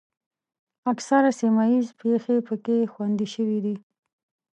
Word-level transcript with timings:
اکثره 0.91 1.31
سیمه 1.39 1.63
ییزې 1.71 1.93
پېښې 2.01 2.35
پکې 2.47 2.77
خوندي 2.93 3.27
شوې 3.33 3.59
دي. 3.65 3.75